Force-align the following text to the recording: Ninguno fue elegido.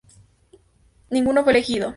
Ninguno 1.11 1.43
fue 1.43 1.51
elegido. 1.53 1.89